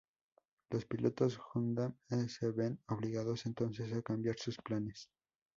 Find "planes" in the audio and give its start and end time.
4.57-5.11